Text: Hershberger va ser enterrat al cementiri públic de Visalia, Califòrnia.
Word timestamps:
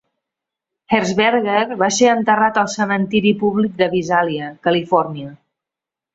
Hershberger 0.95 1.57
va 1.81 1.89
ser 1.97 2.09
enterrat 2.13 2.57
al 2.63 2.71
cementiri 2.77 3.35
públic 3.43 3.77
de 3.83 3.91
Visalia, 3.93 4.51
Califòrnia. 4.71 5.37